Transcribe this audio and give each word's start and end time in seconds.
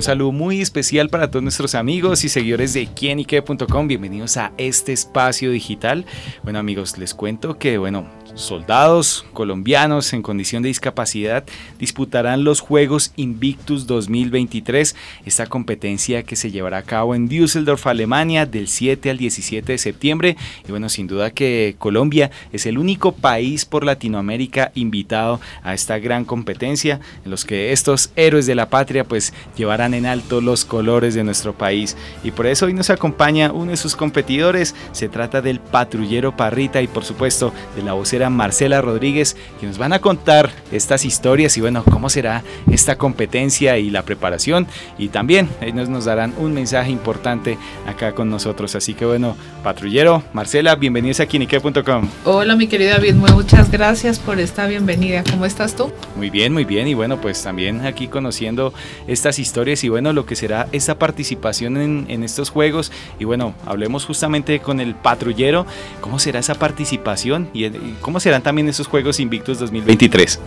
Un 0.00 0.04
saludo 0.04 0.32
muy 0.32 0.62
especial 0.62 1.10
para 1.10 1.30
todos 1.30 1.42
nuestros 1.42 1.74
amigos 1.74 2.24
y 2.24 2.30
seguidores 2.30 2.72
de 2.72 2.86
quienique.com. 2.86 3.86
Bienvenidos 3.86 4.38
a 4.38 4.50
este 4.56 4.94
espacio 4.94 5.50
digital. 5.50 6.06
Bueno 6.42 6.58
amigos, 6.58 6.96
les 6.96 7.12
cuento 7.12 7.58
que 7.58 7.76
bueno, 7.76 8.06
soldados 8.34 9.24
colombianos 9.32 10.12
en 10.12 10.22
condición 10.22 10.62
de 10.62 10.68
discapacidad 10.68 11.44
disputarán 11.78 12.44
los 12.44 12.60
Juegos 12.60 13.12
Invictus 13.16 13.86
2023, 13.86 14.96
esta 15.24 15.46
competencia 15.46 16.22
que 16.22 16.36
se 16.36 16.50
llevará 16.50 16.78
a 16.78 16.82
cabo 16.82 17.14
en 17.14 17.28
Düsseldorf, 17.28 17.86
Alemania, 17.86 18.46
del 18.46 18.68
7 18.68 19.10
al 19.10 19.18
17 19.18 19.72
de 19.72 19.78
septiembre. 19.78 20.36
Y 20.66 20.70
bueno, 20.70 20.88
sin 20.88 21.06
duda 21.06 21.30
que 21.30 21.74
Colombia 21.78 22.30
es 22.52 22.66
el 22.66 22.78
único 22.78 23.12
país 23.12 23.64
por 23.64 23.84
Latinoamérica 23.84 24.72
invitado 24.74 25.40
a 25.62 25.74
esta 25.74 25.98
gran 25.98 26.24
competencia, 26.24 27.00
en 27.24 27.30
los 27.30 27.44
que 27.44 27.72
estos 27.72 28.10
héroes 28.16 28.46
de 28.46 28.54
la 28.54 28.68
patria 28.68 29.04
pues 29.04 29.32
llevarán 29.56 29.94
en 29.94 30.06
alto 30.06 30.40
los 30.40 30.64
colores 30.64 31.14
de 31.14 31.24
nuestro 31.24 31.54
país. 31.54 31.96
Y 32.22 32.30
por 32.30 32.46
eso 32.46 32.66
hoy 32.66 32.74
nos 32.74 32.90
acompaña 32.90 33.52
uno 33.52 33.70
de 33.70 33.76
sus 33.76 33.96
competidores, 33.96 34.74
se 34.92 35.08
trata 35.08 35.40
del 35.40 35.60
patrullero 35.60 36.36
Parrita 36.36 36.82
y 36.82 36.86
por 36.86 37.04
supuesto 37.04 37.52
de 37.76 37.82
la 37.82 37.92
vocera 37.92 38.19
Marcela 38.28 38.82
Rodríguez, 38.82 39.36
que 39.60 39.66
nos 39.66 39.78
van 39.78 39.92
a 39.92 40.00
contar 40.00 40.50
estas 40.72 41.04
historias 41.04 41.56
y 41.56 41.60
bueno, 41.60 41.84
cómo 41.84 42.10
será 42.10 42.42
esta 42.70 42.96
competencia 42.96 43.78
y 43.78 43.88
la 43.88 44.02
preparación. 44.02 44.66
Y 44.98 45.08
también 45.08 45.48
ellos 45.60 45.88
nos 45.88 46.04
darán 46.04 46.34
un 46.38 46.52
mensaje 46.52 46.90
importante 46.90 47.56
acá 47.86 48.12
con 48.12 48.28
nosotros. 48.28 48.74
Así 48.74 48.94
que 48.94 49.04
bueno, 49.06 49.36
patrullero, 49.62 50.22
Marcela, 50.32 50.74
bienvenidos 50.74 51.20
a 51.20 51.26
Kinique.com. 51.26 52.08
Hola 52.24 52.56
mi 52.56 52.66
querido 52.66 52.90
David, 52.90 53.14
muchas 53.14 53.70
gracias 53.70 54.18
por 54.18 54.40
esta 54.40 54.66
bienvenida. 54.66 55.22
¿Cómo 55.30 55.46
estás 55.46 55.76
tú? 55.76 55.92
Muy 56.16 56.30
bien, 56.30 56.52
muy 56.52 56.64
bien. 56.64 56.88
Y 56.88 56.94
bueno, 56.94 57.20
pues 57.20 57.42
también 57.42 57.86
aquí 57.86 58.08
conociendo 58.08 58.74
estas 59.06 59.38
historias 59.38 59.84
y 59.84 59.88
bueno, 59.88 60.12
lo 60.12 60.26
que 60.26 60.36
será 60.36 60.68
esta 60.72 60.98
participación 60.98 61.76
en, 61.76 62.06
en 62.08 62.24
estos 62.24 62.50
juegos. 62.50 62.90
Y 63.18 63.24
bueno, 63.24 63.54
hablemos 63.66 64.04
justamente 64.04 64.60
con 64.60 64.80
el 64.80 64.94
patrullero, 64.94 65.66
cómo 66.00 66.18
será 66.18 66.40
esa 66.40 66.54
participación 66.54 67.48
y, 67.52 67.66
y 67.66 67.96
cómo 68.00 68.09
serán 68.18 68.42
también 68.42 68.68
esos 68.68 68.88
Juegos 68.88 69.20
Invictus 69.20 69.58
2023. 69.60 70.40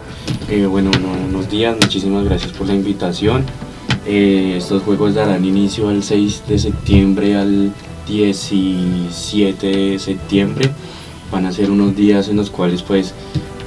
Eh, 0.49 0.65
bueno, 0.65 0.91
buenos 0.91 1.49
días, 1.49 1.77
muchísimas 1.79 2.25
gracias 2.25 2.51
por 2.51 2.67
la 2.67 2.73
invitación. 2.73 3.45
Eh, 4.05 4.55
estos 4.57 4.83
juegos 4.83 5.13
darán 5.13 5.45
inicio 5.45 5.89
el 5.89 6.03
6 6.03 6.43
de 6.47 6.59
septiembre 6.59 7.35
al 7.35 7.71
17 8.07 9.67
de 9.67 9.99
septiembre. 9.99 10.71
Van 11.31 11.45
a 11.45 11.53
ser 11.53 11.71
unos 11.71 11.95
días 11.95 12.27
en 12.27 12.35
los 12.37 12.49
cuales 12.49 12.81
pues 12.81 13.13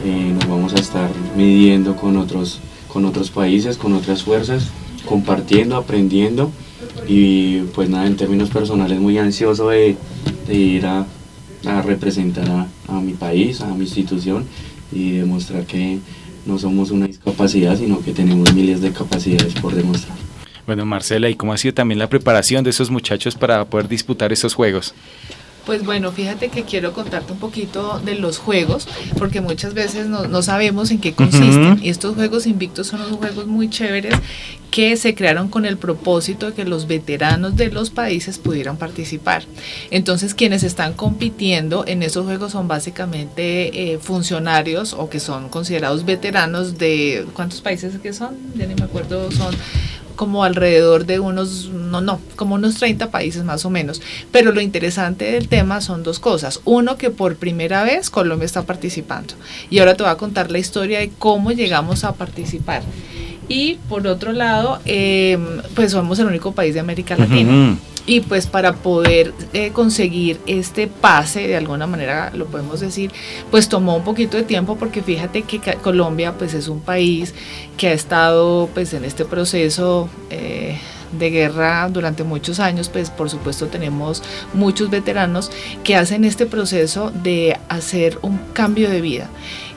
eh, 0.04 0.34
nos 0.34 0.48
vamos 0.48 0.74
a 0.74 0.76
estar 0.76 1.10
midiendo 1.36 1.96
con 1.96 2.16
otros, 2.16 2.60
con 2.92 3.06
otros 3.06 3.30
países, 3.30 3.78
con 3.78 3.94
otras 3.94 4.24
fuerzas, 4.24 4.68
compartiendo, 5.06 5.76
aprendiendo 5.76 6.50
y 7.08 7.60
pues 7.74 7.88
nada, 7.88 8.06
en 8.06 8.16
términos 8.16 8.50
personales 8.50 8.98
muy 9.00 9.16
ansioso 9.16 9.70
de 9.70 9.96
ir 10.48 10.86
a, 10.86 11.06
a 11.66 11.82
representar 11.82 12.48
a, 12.48 12.66
a, 12.88 13.00
mi 13.00 13.12
país, 13.12 13.60
a 13.60 13.66
mi 13.74 13.84
institución 13.84 14.44
y 14.92 15.12
demostrar 15.12 15.64
que 15.66 15.98
no 16.46 16.58
somos 16.58 16.90
una 16.90 17.06
discapacidad, 17.06 17.76
sino 17.76 18.00
que 18.00 18.12
tenemos 18.12 18.54
miles 18.54 18.80
de 18.80 18.92
capacidades 18.92 19.54
por 19.54 19.74
demostrar. 19.74 20.16
Bueno, 20.66 20.84
Marcela, 20.84 21.28
¿y 21.28 21.34
cómo 21.34 21.52
ha 21.52 21.58
sido 21.58 21.74
también 21.74 21.98
la 21.98 22.08
preparación 22.08 22.64
de 22.64 22.70
esos 22.70 22.90
muchachos 22.90 23.36
para 23.36 23.64
poder 23.66 23.88
disputar 23.88 24.32
esos 24.32 24.54
juegos? 24.54 24.94
Pues 25.66 25.84
bueno, 25.84 26.12
fíjate 26.12 26.48
que 26.48 26.62
quiero 26.62 26.92
contarte 26.92 27.32
un 27.32 27.38
poquito 27.40 28.00
de 28.04 28.14
los 28.14 28.38
juegos, 28.38 28.86
porque 29.18 29.40
muchas 29.40 29.74
veces 29.74 30.06
no, 30.06 30.28
no 30.28 30.40
sabemos 30.40 30.92
en 30.92 31.00
qué 31.00 31.12
consisten. 31.12 31.72
Uh 31.72 31.74
-huh. 31.74 31.82
Y 31.82 31.88
estos 31.88 32.14
juegos 32.14 32.46
invictos 32.46 32.86
son 32.86 33.00
unos 33.02 33.18
juegos 33.18 33.46
muy 33.48 33.68
chéveres 33.68 34.14
que 34.70 34.96
se 34.96 35.14
crearon 35.14 35.48
con 35.48 35.64
el 35.64 35.76
propósito 35.76 36.46
de 36.46 36.52
que 36.52 36.64
los 36.64 36.86
veteranos 36.86 37.56
de 37.56 37.70
los 37.70 37.90
países 37.90 38.38
pudieran 38.38 38.76
participar. 38.76 39.44
Entonces, 39.90 40.34
quienes 40.34 40.62
están 40.62 40.92
compitiendo 40.92 41.84
en 41.86 42.02
esos 42.02 42.26
juegos 42.26 42.52
son 42.52 42.68
básicamente 42.68 43.92
eh, 43.92 43.98
funcionarios 43.98 44.92
o 44.92 45.08
que 45.08 45.18
son 45.18 45.48
considerados 45.48 46.04
veteranos 46.04 46.78
de, 46.78 47.26
¿cuántos 47.32 47.60
países 47.60 47.98
que 48.00 48.12
son? 48.12 48.36
Ya 48.54 48.66
ni 48.66 48.74
me 48.74 48.84
acuerdo, 48.84 49.30
son 49.32 49.54
como 50.16 50.42
alrededor 50.44 51.06
de 51.06 51.20
unos, 51.20 51.68
no, 51.68 52.00
no, 52.00 52.20
como 52.34 52.56
unos 52.56 52.76
30 52.76 53.10
países 53.10 53.44
más 53.44 53.64
o 53.64 53.70
menos. 53.70 54.02
Pero 54.32 54.52
lo 54.52 54.60
interesante 54.60 55.30
del 55.32 55.48
tema 55.48 55.80
son 55.80 56.02
dos 56.02 56.18
cosas. 56.18 56.60
Uno, 56.64 56.96
que 56.96 57.10
por 57.10 57.36
primera 57.36 57.84
vez 57.84 58.10
Colombia 58.10 58.46
está 58.46 58.62
participando. 58.62 59.34
Y 59.70 59.78
ahora 59.78 59.94
te 59.94 60.02
voy 60.02 60.12
a 60.12 60.16
contar 60.16 60.50
la 60.50 60.58
historia 60.58 60.98
de 60.98 61.10
cómo 61.18 61.52
llegamos 61.52 62.04
a 62.04 62.14
participar. 62.14 62.82
Y 63.48 63.74
por 63.88 64.06
otro 64.06 64.32
lado, 64.32 64.80
eh, 64.84 65.38
pues 65.74 65.92
somos 65.92 66.18
el 66.18 66.26
único 66.26 66.52
país 66.52 66.74
de 66.74 66.80
América 66.80 67.16
Latina. 67.16 67.52
Uh 67.52 67.54
-huh. 67.54 67.76
Y 68.06 68.20
pues 68.20 68.46
para 68.46 68.72
poder 68.72 69.34
eh, 69.52 69.72
conseguir 69.72 70.40
este 70.46 70.86
pase, 70.86 71.48
de 71.48 71.56
alguna 71.56 71.88
manera 71.88 72.30
lo 72.34 72.46
podemos 72.46 72.80
decir, 72.80 73.10
pues 73.50 73.68
tomó 73.68 73.96
un 73.96 74.04
poquito 74.04 74.36
de 74.36 74.44
tiempo 74.44 74.76
porque 74.76 75.02
fíjate 75.02 75.42
que 75.42 75.58
Colombia 75.82 76.34
pues 76.38 76.54
es 76.54 76.68
un 76.68 76.80
país 76.80 77.34
que 77.76 77.88
ha 77.88 77.92
estado 77.92 78.68
pues 78.72 78.94
en 78.94 79.04
este 79.04 79.24
proceso 79.24 80.08
eh, 80.30 80.78
de 81.18 81.30
guerra 81.30 81.88
durante 81.88 82.24
muchos 82.24 82.60
años, 82.60 82.88
pues 82.88 83.10
por 83.10 83.30
supuesto 83.30 83.66
tenemos 83.66 84.22
muchos 84.54 84.90
veteranos 84.90 85.50
que 85.82 85.96
hacen 85.96 86.24
este 86.24 86.46
proceso 86.46 87.10
de 87.10 87.58
hacer 87.68 88.18
un 88.22 88.38
cambio 88.52 88.88
de 88.88 89.00
vida 89.00 89.28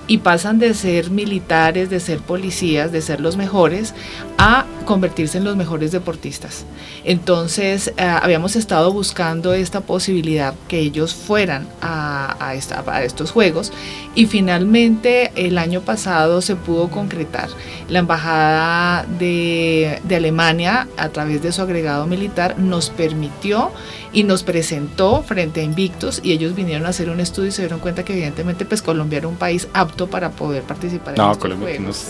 y 0.10 0.18
pasan 0.18 0.58
de 0.58 0.74
ser 0.74 1.12
militares, 1.12 1.92
de 1.92 2.00
ser 2.00 2.18
policías, 2.18 2.92
de 2.92 3.00
ser 3.00 3.22
los 3.22 3.38
mejores, 3.38 3.94
a 4.40 4.66
convertirse 4.86 5.38
en 5.38 5.44
los 5.44 5.56
mejores 5.56 5.92
deportistas. 5.92 6.66
Entonces 7.06 7.94
eh, 7.96 8.02
habíamos 8.04 8.56
estado 8.56 8.92
buscando 8.92 9.54
esta 9.54 9.82
posibilidad 9.82 10.56
que 10.68 10.80
ellos 10.80 11.14
fueran 11.14 11.68
a, 11.82 12.56
estos 13.04 13.30
Juegos 13.30 13.72
y 14.16 14.26
finalmente 14.26 15.32
el 15.36 15.60
año 15.60 15.82
pasado 15.82 16.42
se 16.42 16.56
pudo 16.56 16.90
concretar. 16.90 17.48
La 17.88 18.00
Embajada 18.00 19.06
de 19.20 20.02
Alemania, 20.10 20.88
a 20.98 21.10
través 21.10 21.44
de 21.44 21.52
su 21.52 21.62
agregado 21.62 22.08
militar, 22.08 22.58
nos 22.58 22.90
permitió 22.90 23.72
y 24.14 24.24
nos 24.24 24.44
presentó 24.44 25.24
frente 25.24 25.62
a 25.62 25.64
Invictus 25.64 26.22
y 26.24 26.32
ellos 26.32 26.56
vinieron 26.56 26.86
a 26.86 26.90
hacer 26.90 27.10
un 27.10 27.20
estudio 27.20 27.50
y 27.50 27.52
se 27.52 27.62
dieron 27.62 27.80
cuenta 27.80 28.04
que 28.04 28.14
evidentemente 28.14 28.66
pues 28.66 28.82
Colombia 28.82 29.18
era 29.18 29.28
un 29.28 29.36
país 29.36 29.68
apto 29.74 30.08
para 30.08 30.32
poder 30.32 30.64
participar 30.64 31.18
no, 31.18 31.26
en 31.26 31.32
estos 31.32 31.42
Colombia 31.42 31.76
juegos. 31.76 32.06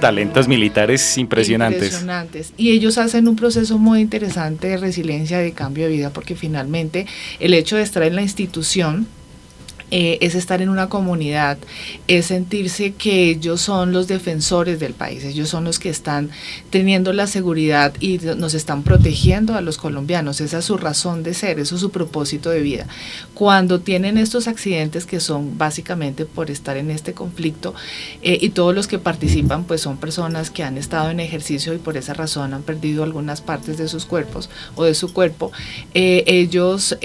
talentos 0.00 0.48
militares 0.48 1.16
impresionantes. 1.16 1.84
impresionantes. 1.84 2.52
Y 2.56 2.70
ellos 2.72 2.98
hacen 2.98 3.28
un 3.28 3.36
proceso 3.36 3.78
muy 3.78 4.00
interesante 4.00 4.68
de 4.68 4.76
resiliencia, 4.76 5.38
de 5.38 5.52
cambio 5.52 5.84
de 5.84 5.92
vida, 5.92 6.10
porque 6.10 6.34
finalmente 6.34 7.06
el 7.40 7.54
hecho 7.54 7.76
de 7.76 7.82
estar 7.82 8.02
en 8.02 8.16
la 8.16 8.22
institución 8.22 9.06
eh, 9.94 10.16
es 10.22 10.34
estar 10.34 10.62
en 10.62 10.70
una 10.70 10.88
comunidad, 10.88 11.58
es 12.08 12.24
sentirse 12.24 12.92
que 12.92 13.28
ellos 13.28 13.60
son 13.60 13.92
los 13.92 14.08
defensores 14.08 14.80
del 14.80 14.94
país, 14.94 15.22
ellos 15.22 15.50
son 15.50 15.64
los 15.64 15.78
que 15.78 15.90
están 15.90 16.30
teniendo 16.70 17.12
la 17.12 17.26
seguridad 17.26 17.92
y 18.00 18.16
nos 18.16 18.54
están 18.54 18.84
protegiendo 18.84 19.54
a 19.54 19.60
los 19.60 19.76
colombianos, 19.76 20.40
esa 20.40 20.60
es 20.60 20.64
su 20.64 20.78
razón 20.78 21.22
de 21.22 21.34
ser, 21.34 21.58
eso 21.58 21.74
es 21.74 21.82
su 21.82 21.90
propósito 21.90 22.48
de 22.48 22.62
vida. 22.62 22.86
Cuando 23.34 23.80
tienen 23.80 24.16
estos 24.16 24.48
accidentes 24.48 25.04
que 25.04 25.20
son 25.20 25.58
básicamente 25.58 26.24
por 26.24 26.50
estar 26.50 26.78
en 26.78 26.90
este 26.90 27.12
conflicto 27.12 27.74
eh, 28.22 28.38
y 28.40 28.48
todos 28.48 28.74
los 28.74 28.86
que 28.86 28.98
participan 28.98 29.64
pues 29.64 29.82
son 29.82 29.98
personas 29.98 30.50
que 30.50 30.64
han 30.64 30.78
estado 30.78 31.10
en 31.10 31.20
ejercicio 31.20 31.74
y 31.74 31.78
por 31.78 31.98
esa 31.98 32.14
razón 32.14 32.54
han 32.54 32.62
perdido 32.62 33.04
algunas 33.04 33.42
partes 33.42 33.76
de 33.76 33.88
sus 33.88 34.06
cuerpos 34.06 34.48
o 34.74 34.84
de 34.84 34.94
su 34.94 35.12
cuerpo, 35.12 35.52
eh, 35.92 36.24
ellos 36.26 36.96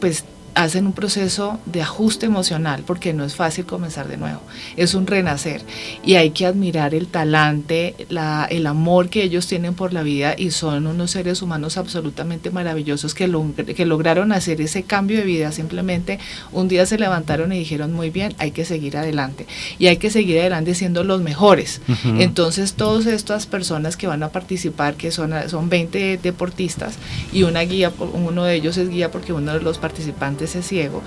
pues 0.00 0.24
hacen 0.54 0.86
un 0.86 0.92
proceso 0.92 1.58
de 1.66 1.82
ajuste 1.82 2.26
emocional 2.26 2.82
porque 2.86 3.12
no 3.12 3.24
es 3.24 3.34
fácil 3.34 3.66
comenzar 3.66 4.08
de 4.08 4.16
nuevo, 4.16 4.40
es 4.76 4.94
un 4.94 5.06
renacer 5.06 5.62
y 6.04 6.14
hay 6.14 6.30
que 6.30 6.46
admirar 6.46 6.94
el 6.94 7.06
talante, 7.06 7.94
la, 8.08 8.46
el 8.50 8.66
amor 8.66 9.08
que 9.08 9.22
ellos 9.22 9.46
tienen 9.46 9.74
por 9.74 9.92
la 9.92 10.02
vida 10.02 10.34
y 10.36 10.50
son 10.50 10.86
unos 10.86 11.12
seres 11.12 11.42
humanos 11.42 11.76
absolutamente 11.76 12.50
maravillosos 12.50 13.14
que, 13.14 13.28
lo, 13.28 13.54
que 13.54 13.86
lograron 13.86 14.32
hacer 14.32 14.60
ese 14.60 14.82
cambio 14.82 15.18
de 15.18 15.24
vida, 15.24 15.52
simplemente 15.52 16.18
un 16.52 16.68
día 16.68 16.86
se 16.86 16.98
levantaron 16.98 17.52
y 17.52 17.58
dijeron 17.58 17.92
muy 17.92 18.10
bien, 18.10 18.34
hay 18.38 18.50
que 18.50 18.64
seguir 18.64 18.96
adelante 18.96 19.46
y 19.78 19.86
hay 19.86 19.96
que 19.98 20.10
seguir 20.10 20.40
adelante 20.40 20.74
siendo 20.74 21.04
los 21.04 21.20
mejores. 21.20 21.80
Uh 21.88 21.92
-huh. 21.92 22.22
Entonces 22.22 22.74
todas 22.74 23.06
estas 23.06 23.46
personas 23.46 23.96
que 23.96 24.06
van 24.06 24.22
a 24.22 24.30
participar, 24.30 24.94
que 24.94 25.10
son, 25.10 25.32
son 25.48 25.68
20 25.68 26.18
deportistas 26.22 26.94
y 27.32 27.42
una 27.44 27.60
guía, 27.60 27.92
uno 27.98 28.44
de 28.44 28.54
ellos 28.54 28.76
es 28.76 28.88
guía 28.88 29.10
porque 29.10 29.32
uno 29.32 29.52
de 29.52 29.60
los 29.60 29.78
participantes 29.78 30.39
es 30.44 30.66
ciego, 30.66 31.02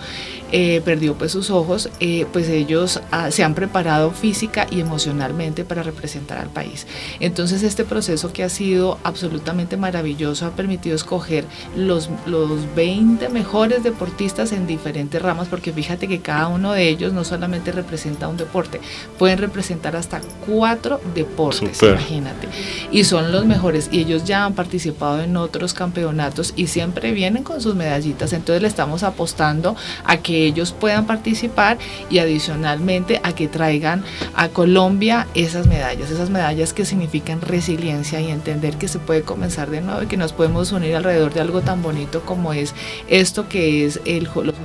eh, 0.56 0.82
perdió 0.86 1.16
pues 1.16 1.32
sus 1.32 1.50
ojos, 1.50 1.90
eh, 2.00 2.28
pues 2.32 2.48
ellos 2.48 3.02
ah, 3.10 3.32
se 3.32 3.44
han 3.44 3.56
preparado 3.56 4.12
física 4.12 4.68
y 4.70 4.82
emocionalmente 4.82 5.66
para 5.66 5.82
representar 5.82 6.38
al 6.38 6.50
país. 6.50 6.86
Entonces 7.20 7.64
este 7.64 7.86
proceso 7.86 8.32
que 8.32 8.44
ha 8.44 8.50
sido 8.50 9.00
absolutamente 9.04 9.78
maravilloso 9.78 10.46
ha 10.46 10.52
permitido 10.52 10.96
escoger 10.96 11.46
los, 11.76 12.08
los 12.28 12.76
20 12.76 13.30
mejores 13.30 13.82
deportistas 13.82 14.52
en 14.52 14.68
diferentes 14.68 15.20
ramas, 15.20 15.48
porque 15.48 15.74
fíjate 15.74 16.08
que 16.08 16.20
cada 16.20 16.50
uno 16.50 16.74
de 16.74 16.88
ellos 16.88 17.14
no 17.14 17.24
solamente 17.24 17.72
representa 17.72 18.28
un 18.28 18.38
deporte, 18.38 18.80
pueden 19.18 19.40
representar 19.40 19.96
hasta 19.96 20.22
cuatro 20.46 21.02
deportes, 21.16 21.82
imagínate. 21.82 22.48
Y 22.92 23.06
son 23.06 23.32
los 23.32 23.48
mejores 23.48 23.90
y 23.92 24.02
ellos 24.02 24.24
ya 24.24 24.46
han 24.46 24.54
participado 24.54 25.20
en 25.20 25.36
otros 25.36 25.74
campeonatos 25.74 26.54
y 26.56 26.68
siempre 26.68 27.12
vienen 27.12 27.42
con 27.44 27.60
sus 27.60 27.74
medallitas, 27.74 28.34
entonces 28.34 28.62
le 28.62 28.68
estamos 28.68 29.02
apostando 29.02 29.76
a 30.06 30.18
que 30.18 30.43
ellos 30.46 30.72
puedan 30.72 31.06
participar 31.06 31.78
y 32.10 32.20
adicionalmente 32.20 33.20
a 33.24 33.34
que 33.34 33.48
traigan 33.48 34.04
a 34.36 34.50
Colombia 34.50 35.28
esas 35.34 35.68
medallas, 35.68 36.12
esas 36.12 36.30
medallas 36.30 36.74
que 36.74 36.86
significan 36.86 37.42
resiliencia 37.42 38.22
y 38.22 38.32
entender 38.32 38.78
que 38.78 38.88
se 38.88 39.00
puede 39.00 39.24
comenzar 39.24 39.70
de 39.70 39.82
nuevo 39.82 40.04
y 40.04 40.08
que 40.08 40.18
nos 40.18 40.34
podemos 40.34 40.72
unir 40.72 40.96
alrededor 40.96 41.34
de 41.34 41.42
algo 41.42 41.62
tan 41.62 41.82
bonito 41.82 42.22
como 42.22 42.54
es 42.54 42.74
esto 43.08 43.48
que 43.48 43.86
es 43.86 44.00
el, 44.06 44.24
los 44.24 44.56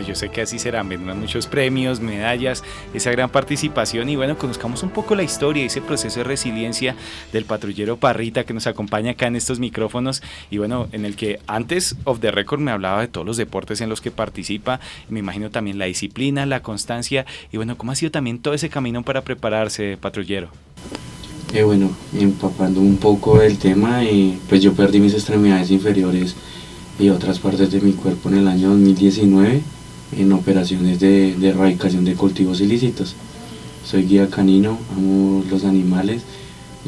Yo 0.00 0.14
sé 0.14 0.28
que 0.30 0.42
así 0.42 0.58
serán, 0.58 0.88
muchos 1.18 1.46
premios, 1.46 2.00
medallas, 2.00 2.62
esa 2.94 3.10
gran 3.10 3.30
participación. 3.30 4.08
Y 4.08 4.16
bueno, 4.16 4.36
conozcamos 4.38 4.82
un 4.82 4.90
poco 4.90 5.14
la 5.14 5.22
historia, 5.22 5.64
ese 5.64 5.80
proceso 5.80 6.20
de 6.20 6.24
resiliencia 6.24 6.96
del 7.32 7.44
patrullero 7.44 7.96
Parrita 7.96 8.44
que 8.44 8.54
nos 8.54 8.66
acompaña 8.66 9.12
acá 9.12 9.26
en 9.26 9.36
estos 9.36 9.58
micrófonos. 9.58 10.22
Y 10.50 10.58
bueno, 10.58 10.88
en 10.92 11.04
el 11.04 11.16
que 11.16 11.40
antes 11.46 11.96
of 12.04 12.20
the 12.20 12.30
record 12.30 12.60
me 12.60 12.70
hablaba 12.70 13.00
de 13.00 13.08
todos 13.08 13.26
los 13.26 13.36
deportes 13.36 13.80
en 13.80 13.88
los 13.88 14.00
que 14.00 14.10
participa, 14.10 14.80
me 15.08 15.20
imagino 15.20 15.50
también 15.50 15.78
la 15.78 15.86
disciplina, 15.86 16.46
la 16.46 16.62
constancia. 16.62 17.26
Y 17.52 17.56
bueno, 17.56 17.76
¿cómo 17.76 17.92
ha 17.92 17.96
sido 17.96 18.10
también 18.10 18.38
todo 18.38 18.54
ese 18.54 18.68
camino 18.68 19.02
para 19.02 19.22
prepararse, 19.22 19.96
patrullero? 20.00 20.48
Eh, 21.54 21.62
bueno, 21.62 21.90
empapando 22.12 22.80
un 22.80 22.96
poco 22.96 23.38
del 23.38 23.58
tema, 23.58 24.04
eh, 24.04 24.36
pues 24.48 24.62
yo 24.62 24.74
perdí 24.74 25.00
mis 25.00 25.14
extremidades 25.14 25.70
inferiores 25.70 26.34
y 26.98 27.08
otras 27.08 27.38
partes 27.38 27.70
de 27.70 27.80
mi 27.80 27.92
cuerpo 27.92 28.28
en 28.28 28.38
el 28.38 28.48
año 28.48 28.70
2019 28.70 29.62
en 30.12 30.32
operaciones 30.32 31.00
de, 31.00 31.34
erradicación 31.48 32.04
de 32.04 32.14
cultivos 32.14 32.60
ilícitos. 32.60 33.14
Soy 33.84 34.04
guía 34.04 34.28
canino, 34.28 34.78
amo 34.96 35.44
los 35.50 35.64
animales 35.64 36.22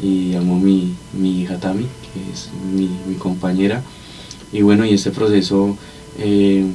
y 0.01 0.35
amo 0.35 0.59
mi, 0.59 0.93
mi 1.13 1.41
hija 1.41 1.57
Tami, 1.57 1.83
que 1.83 2.31
es 2.31 2.49
mi, 2.73 2.89
compañera. 3.15 3.83
Y 4.51 4.61
bueno, 4.61 4.85
y 4.85 4.93
este 4.93 5.11
proceso 5.11 5.77
eh, 6.17 6.65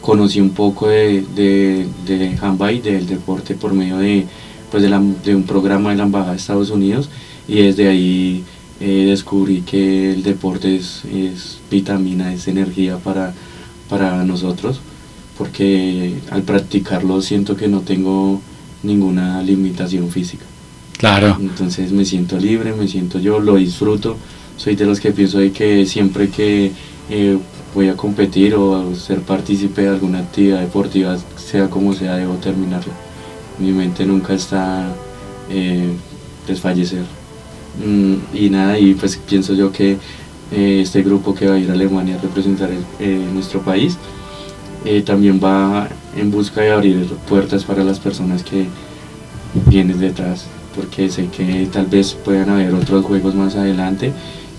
conocí 0.00 0.40
un 0.40 0.50
poco 0.50 0.88
de, 0.88 1.24
de, 1.34 1.86
de 2.06 2.80
del 2.82 3.06
deporte 3.06 3.54
por 3.54 3.72
medio 3.72 3.98
de, 3.98 4.26
pues 4.70 4.82
de, 4.82 5.34
un 5.34 5.44
programa 5.44 5.90
de 5.90 5.96
la 5.96 6.04
Embajada 6.04 6.32
de 6.32 6.38
Estados 6.38 6.70
Unidos 6.70 7.08
y 7.46 7.62
desde 7.62 7.88
ahí 7.88 8.44
eh, 8.80 9.06
descubrí 9.08 9.62
que 9.62 10.12
el 10.12 10.22
deporte 10.22 10.76
es, 10.76 11.04
es, 11.06 11.58
vitamina, 11.70 12.32
es 12.32 12.46
energía 12.46 12.98
para, 12.98 13.34
para 13.88 14.24
nosotros 14.24 14.80
porque 15.38 16.14
al 16.30 16.42
practicarlo 16.42 17.22
siento 17.22 17.56
que 17.56 17.68
no 17.68 17.80
tengo 17.80 18.42
ninguna 18.82 19.40
limitación 19.42 20.10
física. 20.10 20.44
Claro. 20.98 21.36
Entonces 21.40 21.92
me 21.92 22.04
siento 22.04 22.36
libre, 22.38 22.74
me 22.74 22.88
siento 22.88 23.20
yo, 23.20 23.38
lo 23.38 23.54
disfruto. 23.54 24.16
Soy 24.56 24.74
de 24.74 24.84
los 24.84 24.98
que 24.98 25.12
pienso 25.12 25.38
de 25.38 25.52
que 25.52 25.86
siempre 25.86 26.28
que 26.28 26.72
eh, 27.08 27.38
voy 27.72 27.88
a 27.88 27.96
competir 27.96 28.56
o 28.56 28.92
ser 28.96 29.20
partícipe 29.20 29.82
de 29.82 29.90
alguna 29.90 30.18
actividad 30.18 30.60
deportiva, 30.60 31.16
sea 31.36 31.70
como 31.70 31.94
sea, 31.94 32.16
debo 32.16 32.34
terminarla. 32.34 32.92
Mi 33.60 33.70
mente 33.70 34.04
nunca 34.04 34.34
está 34.34 34.92
eh, 35.48 35.92
desfallecer. 36.48 37.04
Mm, 37.86 38.36
y 38.36 38.50
nada, 38.50 38.76
y 38.76 38.94
pues 38.94 39.16
pienso 39.16 39.54
yo 39.54 39.70
que 39.70 39.98
eh, 40.50 40.80
este 40.82 41.02
grupo 41.02 41.32
que 41.32 41.46
va 41.46 41.54
a 41.54 41.58
ir 41.58 41.70
a 41.70 41.74
Alemania 41.74 42.16
a 42.16 42.20
representar 42.20 42.70
nuestro 43.32 43.60
país, 43.62 43.96
eh, 44.84 45.02
también 45.02 45.40
va 45.42 45.88
en 46.16 46.30
busca 46.30 46.60
de 46.60 46.70
abrir 46.70 47.06
puertas 47.28 47.64
para 47.64 47.82
las 47.82 47.98
personas 47.98 48.42
que 48.42 48.66
vienen 49.66 49.98
detrás, 49.98 50.46
porque 50.74 51.10
sé 51.10 51.28
que 51.28 51.68
tal 51.72 51.86
vez 51.86 52.14
puedan 52.24 52.50
haber 52.50 52.74
otros 52.74 53.04
juegos 53.04 53.34
más 53.34 53.56
adelante 53.56 54.12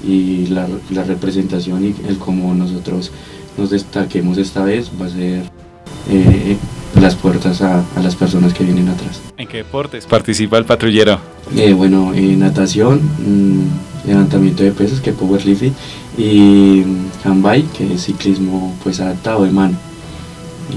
y 0.03 0.47
la, 0.47 0.67
representación 1.05 1.85
y 1.85 1.95
el 2.07 2.17
cómo 2.17 2.53
nosotros 2.53 3.11
nos 3.57 3.69
destaquemos 3.69 4.37
esta 4.37 4.63
vez 4.63 4.89
va 4.99 5.05
a 5.05 5.09
ser 5.09 5.43
eh, 6.09 6.57
las 6.99 7.15
puertas 7.15 7.61
a, 7.61 7.83
las 8.01 8.15
personas 8.15 8.53
que 8.53 8.63
vienen 8.63 8.89
atrás. 8.89 9.21
¿En 9.37 9.47
qué 9.47 9.57
deportes 9.57 10.05
participa 10.05 10.57
el 10.57 10.65
patrullero? 10.65 11.19
Eh, 11.55 11.73
bueno, 11.73 12.13
en 12.13 12.39
natación, 12.39 13.01
mm, 13.01 14.07
levantamiento 14.07 14.63
de 14.63 14.71
pesas, 14.71 14.99
que 14.99 15.11
es 15.11 15.15
powerlifting, 15.15 15.73
y 16.17 16.83
mm, 16.85 17.27
handbike, 17.27 17.71
que 17.71 17.93
es 17.93 18.03
ciclismo 18.03 18.75
pues 18.83 18.99
adaptado 18.99 19.43
de 19.45 19.51
mano 19.51 19.88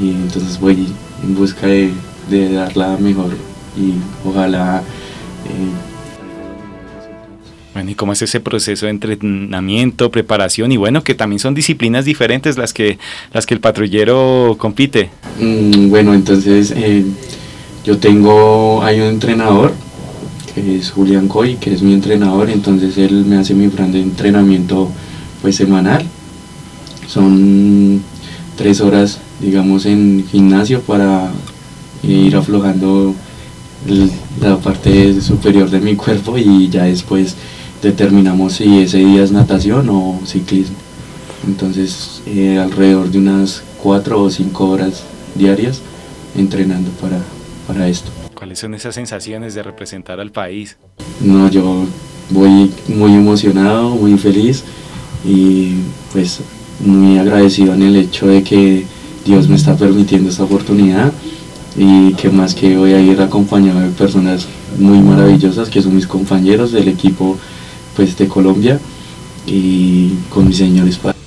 y 0.00 0.10
entonces 0.10 0.58
voy 0.58 0.88
en 1.22 1.34
busca 1.34 1.66
de, 1.66 1.90
de 2.30 2.52
darla 2.52 2.96
mejor 2.98 3.36
y 3.76 3.94
ojalá... 4.28 4.82
Eh, 5.46 5.92
bueno, 7.74 7.90
¿y 7.90 7.94
cómo 7.94 8.12
es 8.12 8.20
ese 8.20 8.38
proceso 8.40 8.84
de 8.84 8.90
entrenamiento, 8.90 10.10
preparación 10.10 10.72
y 10.72 10.76
bueno, 10.76 11.02
que 11.02 11.14
también 11.14 11.38
son 11.38 11.54
disciplinas 11.54 12.04
diferentes 12.04 12.58
las 12.58 12.74
que, 12.74 12.98
las 13.32 13.46
que 13.46 13.54
el 13.54 13.60
patrullero 13.60 14.56
compite? 14.58 15.08
Mm, 15.40 15.88
bueno, 15.88 16.12
entonces 16.12 16.70
eh, 16.76 17.04
yo 17.84 17.96
tengo, 17.96 18.82
hay 18.82 19.00
un 19.00 19.06
entrenador 19.06 19.72
que 20.54 20.76
es 20.76 20.90
Julián 20.90 21.28
Coy, 21.28 21.56
que 21.56 21.72
es 21.72 21.80
mi 21.80 21.94
entrenador, 21.94 22.50
entonces 22.50 22.98
él 22.98 23.24
me 23.24 23.36
hace 23.36 23.54
mi 23.54 23.68
plan 23.68 23.90
de 23.90 24.02
entrenamiento 24.02 24.90
pues 25.40 25.56
semanal. 25.56 26.04
Son 27.08 28.02
tres 28.56 28.80
horas 28.80 29.20
digamos, 29.42 29.84
en 29.86 30.24
gimnasio 30.30 30.80
para 30.80 31.30
ir 32.02 32.34
aflojando 32.36 33.14
la 34.40 34.56
parte 34.58 35.20
superior 35.20 35.68
de 35.68 35.80
mi 35.80 35.96
cuerpo 35.96 36.38
y 36.38 36.68
ya 36.68 36.84
después 36.84 37.34
determinamos 37.82 38.54
si 38.54 38.82
ese 38.82 38.98
día 38.98 39.24
es 39.24 39.32
natación 39.32 39.88
o 39.90 40.20
ciclismo. 40.24 40.76
Entonces, 41.46 42.22
eh, 42.26 42.58
alrededor 42.58 43.10
de 43.10 43.18
unas 43.18 43.64
cuatro 43.82 44.22
o 44.22 44.30
cinco 44.30 44.68
horas 44.68 45.02
diarias 45.34 45.80
entrenando 46.36 46.90
para, 46.92 47.18
para 47.66 47.88
esto. 47.88 48.12
¿Cuáles 48.34 48.60
son 48.60 48.74
esas 48.74 48.94
sensaciones 48.94 49.54
de 49.54 49.64
representar 49.64 50.20
al 50.20 50.30
país? 50.30 50.76
No, 51.20 51.50
yo 51.50 51.84
voy 52.30 52.72
muy 52.86 53.14
emocionado, 53.14 53.90
muy 53.90 54.16
feliz 54.18 54.62
y 55.24 55.74
pues 56.12 56.40
muy 56.80 57.18
agradecido 57.18 57.74
en 57.74 57.82
el 57.82 57.96
hecho 57.96 58.26
de 58.26 58.42
que 58.42 58.84
Dios 59.24 59.48
me 59.48 59.56
está 59.56 59.76
permitiendo 59.76 60.30
esta 60.30 60.44
oportunidad 60.44 61.12
y 61.76 62.12
que 62.14 62.28
más 62.28 62.54
que 62.54 62.76
voy 62.76 62.92
a 62.92 63.00
ir 63.00 63.20
acompañado 63.20 63.80
de 63.80 63.90
personas 63.90 64.46
muy 64.78 65.00
maravillosas 65.00 65.68
que 65.68 65.80
son 65.80 65.94
mis 65.94 66.06
compañeros 66.06 66.72
del 66.72 66.88
equipo 66.88 67.38
pues 67.96 68.16
de 68.16 68.26
Colombia 68.28 68.80
y 69.46 70.14
con 70.30 70.48
mis 70.48 70.56
señores 70.56 70.96
padres. 70.98 71.20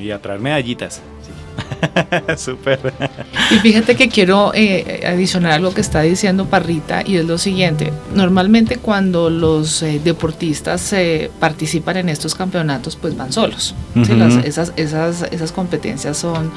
Y 0.00 0.10
a 0.10 0.20
traer 0.20 0.40
medallitas. 0.40 1.00
Súper. 2.36 2.92
Y 3.50 3.56
fíjate 3.56 3.96
que 3.96 4.08
quiero 4.08 4.52
eh, 4.54 5.04
adicionar 5.06 5.52
algo 5.52 5.72
que 5.72 5.80
está 5.80 6.02
diciendo 6.02 6.46
Parrita 6.46 7.02
y 7.06 7.16
es 7.16 7.24
lo 7.24 7.38
siguiente. 7.38 7.92
Normalmente 8.14 8.76
cuando 8.76 9.30
los 9.30 9.82
eh, 9.82 10.00
deportistas 10.02 10.92
eh, 10.92 11.30
participan 11.40 11.98
en 11.98 12.08
estos 12.08 12.34
campeonatos 12.34 12.96
pues 12.96 13.16
van 13.16 13.32
solos. 13.32 13.74
esas, 14.44 14.72
esas, 14.76 15.22
esas 15.30 15.52
competencias 15.52 16.16
son 16.16 16.50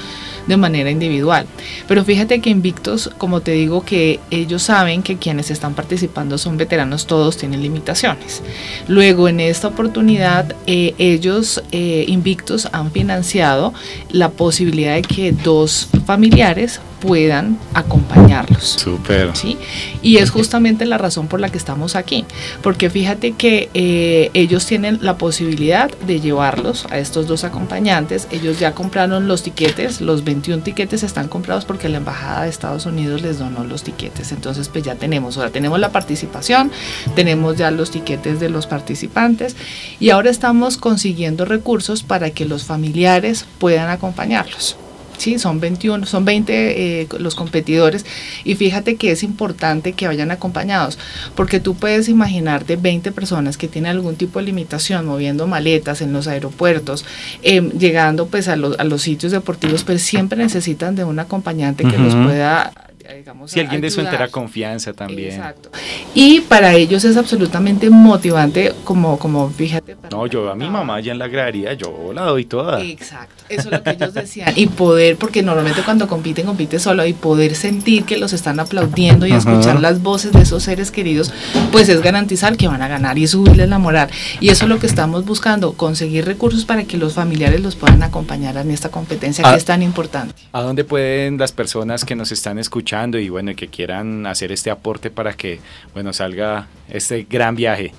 de 0.47 0.57
manera 0.57 0.89
individual. 0.89 1.45
Pero 1.87 2.05
fíjate 2.05 2.39
que 2.39 2.49
Invictos, 2.49 3.11
como 3.17 3.41
te 3.41 3.51
digo, 3.51 3.83
que 3.83 4.19
ellos 4.31 4.63
saben 4.63 5.03
que 5.03 5.17
quienes 5.17 5.51
están 5.51 5.73
participando 5.73 6.37
son 6.37 6.55
veteranos, 6.55 7.05
todos 7.05 7.37
tienen 7.37 7.61
limitaciones. 7.61 8.41
Luego 8.87 9.27
en 9.27 9.41
esta 9.41 9.67
oportunidad 9.67 10.55
ellos, 10.65 11.61
Invictos, 11.71 12.69
han 12.71 12.91
financiado 12.91 13.73
la 14.11 14.29
posibilidad 14.29 14.95
de 14.95 15.01
que 15.01 15.16
dos 15.43 15.89
familiares 16.05 16.79
puedan 16.99 17.59
acompañarlos. 17.73 18.63
Súper. 18.63 19.35
¿sí? 19.35 19.57
Y 20.01 20.17
es 20.17 20.31
justamente 20.31 20.85
la 20.85 20.97
razón 20.97 21.27
por 21.27 21.39
la 21.39 21.49
que 21.49 21.57
estamos 21.57 21.95
aquí, 21.95 22.25
porque 22.61 22.89
fíjate 22.89 23.33
que 23.33 23.69
eh, 23.73 24.31
ellos 24.33 24.65
tienen 24.65 24.99
la 25.01 25.17
posibilidad 25.17 25.91
de 26.07 26.19
llevarlos 26.19 26.85
a 26.89 26.97
estos 26.99 27.27
dos 27.27 27.43
acompañantes, 27.43 28.27
ellos 28.31 28.59
ya 28.59 28.73
compraron 28.73 29.27
los 29.27 29.43
tiquetes, 29.43 30.01
los 30.01 30.23
21 30.23 30.63
tiquetes 30.63 31.03
están 31.03 31.27
comprados 31.27 31.65
porque 31.65 31.89
la 31.89 31.97
Embajada 31.97 32.43
de 32.43 32.49
Estados 32.49 32.85
Unidos 32.85 33.21
les 33.21 33.39
donó 33.39 33.63
los 33.63 33.83
tiquetes, 33.83 34.31
entonces 34.31 34.69
pues 34.69 34.83
ya 34.83 34.95
tenemos, 34.95 35.37
ahora 35.37 35.51
tenemos 35.51 35.79
la 35.79 35.91
participación, 35.91 36.71
tenemos 37.15 37.57
ya 37.57 37.71
los 37.71 37.91
tiquetes 37.91 38.39
de 38.39 38.49
los 38.49 38.65
participantes 38.65 39.55
y 39.99 40.09
ahora 40.09 40.29
estamos 40.29 40.77
consiguiendo 40.77 41.45
recursos 41.45 42.03
para 42.03 42.31
que 42.31 42.45
los 42.45 42.63
familiares 42.63 43.45
puedan 43.59 43.89
acompañarlos. 43.89 44.77
Sí, 45.17 45.39
son 45.39 45.59
21, 45.59 46.05
son 46.05 46.25
20 46.25 47.01
eh, 47.01 47.07
los 47.19 47.35
competidores. 47.35 48.05
Y 48.43 48.55
fíjate 48.55 48.95
que 48.95 49.11
es 49.11 49.23
importante 49.23 49.93
que 49.93 50.07
vayan 50.07 50.31
acompañados, 50.31 50.97
porque 51.35 51.59
tú 51.59 51.75
puedes 51.75 52.09
imaginarte 52.09 52.75
20 52.75 53.11
personas 53.11 53.57
que 53.57 53.67
tienen 53.67 53.91
algún 53.91 54.15
tipo 54.15 54.39
de 54.39 54.45
limitación 54.45 55.05
moviendo 55.05 55.47
maletas 55.47 56.01
en 56.01 56.13
los 56.13 56.27
aeropuertos, 56.27 57.05
em, 57.43 57.71
llegando 57.71 58.27
pues 58.27 58.47
a, 58.47 58.53
a, 58.53 58.55
los 58.83 59.01
sitios 59.01 59.31
deportivos, 59.31 59.83
pero 59.83 59.99
siempre 59.99 60.37
necesitan 60.37 60.95
de 60.95 61.03
un 61.03 61.19
acompañante 61.19 61.83
que 61.83 61.97
los 61.97 62.15
pueda 62.15 62.71
digamos, 63.15 63.51
si 63.51 63.59
alguien 63.59 63.81
de 63.81 63.89
su 63.89 64.01
entera 64.01 64.27
confianza 64.27 64.93
también. 64.93 65.33
Exacto. 65.33 65.69
Y 66.13 66.41
para 66.41 66.73
ellos 66.73 67.03
es 67.05 67.15
absolutamente 67.15 67.89
motivante, 67.89 68.73
como, 68.83 69.17
como 69.19 69.49
fíjate. 69.49 69.95
No, 70.11 70.25
yo 70.27 70.49
a 70.51 70.55
mi 70.55 70.69
mamá 70.69 70.99
ya 70.99 71.11
en 71.11 71.19
la 71.19 71.27
gradería, 71.27 71.73
yo 71.73 72.11
la 72.13 72.23
doy 72.23 72.45
toda. 72.45 72.81
Exacto, 72.83 73.43
eso 73.49 73.69
es 73.69 73.71
lo 73.71 73.83
que 73.83 73.91
ellos 73.91 74.13
decían. 74.13 74.53
Y 74.55 74.67
poder, 74.67 75.17
porque 75.17 75.43
normalmente 75.43 75.81
cuando 75.83 76.07
compiten, 76.07 76.45
compite 76.45 76.79
solo, 76.79 77.05
y 77.05 77.13
poder 77.13 77.55
sentir 77.55 78.03
que 78.03 78.17
los 78.17 78.33
están 78.33 78.59
aplaudiendo 78.59 79.25
y 79.27 79.31
escuchar 79.31 79.79
las 79.79 80.01
voces 80.01 80.31
de 80.31 80.41
esos 80.41 80.63
seres 80.63 80.91
queridos, 80.91 81.31
pues 81.71 81.87
es 81.89 82.01
garantizar 82.01 82.57
que 82.57 82.67
van 82.67 82.81
a 82.81 82.87
ganar 82.87 83.17
y 83.17 83.27
subirles 83.27 83.69
la 83.69 83.79
moral. 83.79 84.09
Y 84.39 84.49
eso 84.49 84.65
es 84.65 84.69
lo 84.69 84.79
que 84.79 84.87
estamos 84.87 85.25
buscando, 85.25 85.73
conseguir 85.73 86.25
recursos 86.25 86.65
para 86.65 86.83
que 86.83 86.97
los 86.97 87.13
familiares 87.13 87.61
los 87.61 87.75
puedan 87.75 88.03
acompañar 88.03 88.57
en 88.57 88.71
esta 88.71 88.89
competencia 88.89 89.43
que 89.43 89.49
ah, 89.51 89.55
es 89.55 89.65
tan 89.65 89.83
importante. 89.83 90.33
¿A 90.51 90.61
dónde 90.61 90.83
pueden 90.83 91.37
las 91.37 91.51
personas 91.51 92.03
que 92.03 92.15
nos 92.15 92.31
están 92.31 92.57
escuchando 92.57 92.96
y 93.19 93.29
bueno, 93.29 93.55
que 93.55 93.67
quieran 93.67 94.25
hacer 94.25 94.51
este 94.51 94.71
aporte 94.71 95.11
para 95.11 95.33
que 95.33 95.59
bueno, 95.93 96.13
salga 96.13 96.67
este 96.89 97.27
gran 97.29 97.55
viaje. 97.55 97.93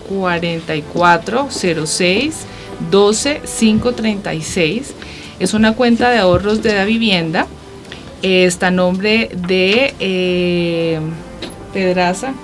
4406 0.09 2.47
12 2.91 3.43
536. 3.59 4.95
Es 5.39 5.55
una 5.55 5.75
cuenta 5.75 6.11
de 6.11 6.19
ahorros 6.19 6.63
de 6.63 6.75
la 6.75 6.85
vivienda. 6.85 7.47
Está 8.23 8.69
a 8.69 8.71
nombre 8.71 9.31
de 9.35 9.95
eh, 10.01 11.01
Pedraza 11.73 12.35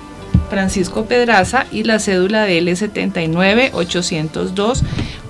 Francisco 0.53 1.05
Pedraza 1.05 1.65
y 1.71 1.83
la 1.83 1.97
cédula 1.97 2.43
de 2.43 2.61
L79 2.61 3.71
802 3.73 4.83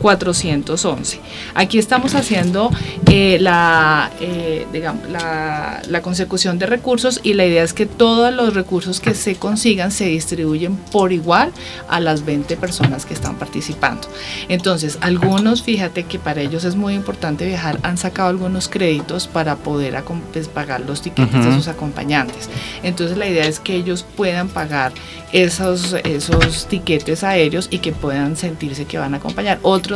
411. 0.03 1.22
Aquí 1.55 1.79
estamos 1.79 2.13
haciendo 2.13 2.69
eh, 3.10 3.38
la, 3.39 4.12
eh, 4.19 4.67
digamos, 4.74 5.10
la, 5.10 5.81
la, 5.88 6.01
consecución 6.01 6.60
de 6.60 6.65
recursos 6.65 7.22
y 7.24 7.36
la 7.36 7.45
idea 7.45 7.63
es 7.63 7.72
que 7.72 7.86
todos 7.86 8.33
los 8.33 8.53
recursos 8.53 9.00
que 9.00 9.15
se 9.15 9.36
consigan 9.36 9.91
se 9.91 10.07
distribuyen 10.07 10.75
por 10.75 11.13
igual 11.13 11.53
a 11.88 12.01
las 12.01 12.25
20 12.25 12.57
personas 12.57 13.05
que 13.05 13.13
están 13.13 13.36
participando. 13.36 14.10
Entonces, 14.50 14.98
algunos, 15.00 15.63
fíjate 15.63 16.03
que 16.03 16.19
para 16.19 16.41
ellos 16.41 16.65
es 16.65 16.75
muy 16.75 16.95
importante 16.95 17.45
viajar, 17.45 17.79
han 17.83 17.98
sacado 17.98 18.27
algunos 18.27 18.67
créditos 18.67 19.27
para 19.27 19.55
poder 19.55 20.03
pues, 20.33 20.50
pagar 20.50 20.81
los 20.81 21.01
tiquetes 21.01 21.45
de 21.45 21.53
sus 21.53 21.69
acompañantes. 21.69 22.50
Entonces, 22.83 23.17
la 23.17 23.25
idea 23.25 23.45
es 23.45 23.62
que 23.62 23.74
ellos 23.74 24.05
puedan 24.17 24.50
pagar 24.50 24.91
esos, 25.31 25.93
esos 26.03 26.67
tiquetes 26.67 27.24
aéreos 27.24 27.67
y 27.72 27.79
que 27.79 27.91
puedan 27.91 28.36
sentirse 28.36 28.86
que 28.86 28.98
van 28.98 29.13
a 29.13 29.17
acompañar. 29.17 29.60
Otros 29.63 29.92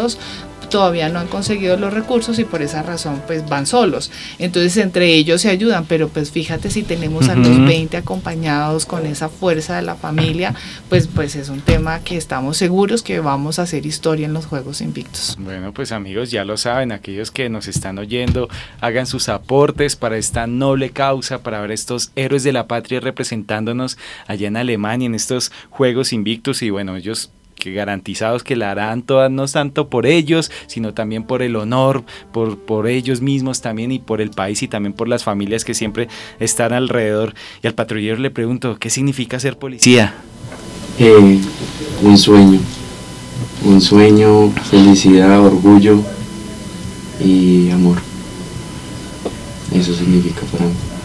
todavía 0.70 1.10
no 1.10 1.20
han 1.20 1.28
conseguido 1.28 1.78
los 1.78 1.94
recursos 1.94 2.40
y 2.40 2.44
por 2.44 2.62
esa 2.62 2.84
razón 2.84 3.22
pues 3.26 3.48
van 3.48 3.66
solos. 3.66 4.12
Entonces 4.40 4.78
entre 4.78 5.14
ellos 5.14 5.42
se 5.42 5.50
ayudan, 5.50 5.86
pero 5.86 6.10
pues 6.10 6.32
fíjate 6.32 6.70
si 6.70 6.84
tenemos 6.84 7.30
a 7.30 7.36
los 7.36 7.66
20 7.66 7.98
acompañados 7.98 8.86
con 8.86 9.06
esa 9.06 9.30
fuerza 9.30 9.78
de 9.78 9.82
la 9.82 9.96
familia, 9.96 10.54
pues 10.90 11.08
pues 11.08 11.36
es 11.36 11.50
un 11.50 11.62
tema 11.62 12.00
que 12.00 12.18
estamos 12.18 12.58
seguros 12.58 13.02
que 13.02 13.20
vamos 13.20 13.60
a 13.60 13.64
hacer 13.64 13.86
historia 13.86 14.26
en 14.26 14.34
los 14.34 14.46
Juegos 14.46 14.82
Invictos. 14.82 15.38
Bueno, 15.40 15.74
pues 15.74 15.92
amigos, 15.92 16.32
ya 16.32 16.44
lo 16.44 16.58
saben, 16.58 16.92
aquellos 16.92 17.32
que 17.32 17.50
nos 17.50 17.68
están 17.68 17.98
oyendo, 17.98 18.50
hagan 18.82 19.08
sus 19.08 19.30
aportes 19.30 19.96
para 19.96 20.18
esta 20.18 20.48
noble 20.48 20.90
causa, 20.90 21.40
para 21.40 21.62
ver 21.62 21.72
estos 21.72 22.12
héroes 22.16 22.44
de 22.44 22.54
la 22.54 22.68
patria 22.68 23.00
representándonos 23.00 23.98
allá 24.28 24.48
en 24.48 24.58
Alemania 24.58 25.06
en 25.06 25.16
estos 25.16 25.52
Juegos 25.70 26.14
Invictos 26.14 26.62
y 26.62 26.70
bueno, 26.70 26.96
ellos 26.96 27.32
que 27.58 27.74
garantizados 27.74 28.44
que 28.44 28.56
la 28.56 28.72
harán 28.72 29.02
todas, 29.02 29.32
no 29.32 29.48
tanto 29.48 29.90
por 29.90 30.06
ellos, 30.06 30.52
sino 30.68 30.94
también 30.94 31.24
por 31.24 31.42
el 31.42 31.56
honor, 31.56 32.04
por, 32.32 32.58
por 32.58 32.88
ellos 32.88 33.22
mismos 33.22 33.62
también 33.62 33.92
y 33.92 34.00
por 34.00 34.22
el 34.22 34.30
país 34.30 34.62
y 34.64 34.68
también 34.68 34.94
por 34.94 35.08
las 35.08 35.24
familias 35.24 35.66
que 35.66 35.74
siempre 35.74 36.08
están 36.40 36.74
alrededor. 36.74 37.34
Y 37.64 37.68
al 37.68 37.74
patrullero 37.74 38.18
le 38.18 38.32
pregunto, 38.32 38.78
¿qué 38.80 38.90
significa 38.90 39.40
ser 39.40 39.58
policía? 39.58 40.16
Eh, 41.00 41.40
un 42.04 42.18
sueño, 42.18 42.60
un 43.66 43.82
sueño, 43.82 44.50
felicidad, 44.70 45.40
orgullo 45.40 46.00
y 47.24 47.70
amor. 47.72 47.98
Eso 49.74 49.94
significa 49.94 50.42
para 50.52 50.66
mí. 50.66 50.97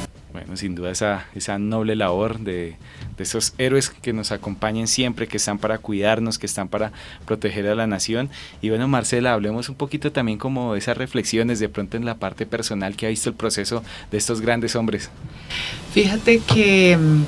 Sin 0.55 0.75
duda 0.75 0.91
esa, 0.91 1.59
noble 1.59 1.97
labor 1.97 2.39
de 2.41 2.77
esos 3.23 3.55
héroes 3.59 3.89
que 3.89 4.13
nos 4.13 4.33
acompañan 4.33 4.87
siempre, 4.87 5.27
que 5.27 5.39
están 5.39 5.59
para 5.59 5.79
cuidarnos, 5.79 6.39
que 6.39 6.47
están 6.47 6.69
para 6.69 6.93
proteger 7.25 7.67
a 7.69 7.75
la 7.75 7.87
nación. 7.87 8.29
Y 8.61 8.69
bueno, 8.69 8.89
Marcela, 8.89 9.33
hablemos 9.33 9.69
un 9.69 9.77
poquito 9.77 10.13
también 10.13 10.39
como 10.39 10.75
de 10.75 10.81
esas 10.81 10.97
reflexiones 10.97 11.59
de 11.59 11.69
pronto 11.69 11.97
en 11.97 12.05
la 12.05 12.17
parte 12.17 12.45
personal 12.47 12.97
que 12.97 13.07
ha 13.07 13.09
visto 13.09 13.31
el 13.31 13.37
proceso 13.37 13.83
de 14.11 14.19
estos 14.19 14.41
grandes 14.41 14.77
hombres. 14.77 15.11
Fíjate 15.93 16.41
que 16.41 16.97
mm, 16.97 17.23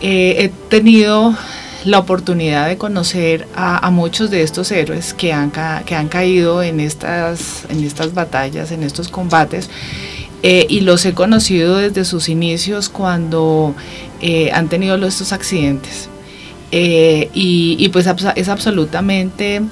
eh, 0.00 0.36
he 0.38 0.48
tenido 0.68 1.36
la 1.84 1.98
oportunidad 1.98 2.66
de 2.66 2.78
conocer 2.78 3.46
a, 3.54 3.90
muchos 3.90 4.30
de 4.30 4.42
estos 4.42 4.72
héroes 4.72 5.12
que 5.12 5.34
han, 5.34 5.52
que 5.84 5.94
han 5.94 6.08
caído 6.08 6.62
en 6.62 6.80
estas, 6.80 7.66
en 7.68 7.84
estas 7.84 8.14
batallas, 8.14 8.72
en 8.72 8.82
estos 8.82 9.08
combates. 9.08 9.68
Eh, 10.46 10.66
y 10.68 10.80
los 10.80 11.06
he 11.06 11.14
conocido 11.14 11.78
desde 11.78 12.04
sus 12.04 12.28
inicios 12.28 12.90
cuando 12.90 13.74
eh, 14.20 14.50
han 14.52 14.68
tenido 14.68 14.94
estos 15.06 15.32
accidentes. 15.32 16.10
Eh, 16.70 17.30
y, 17.32 17.76
y, 17.78 17.88
pues 17.88 18.06
es 18.36 18.48
absolutamente 18.50 19.62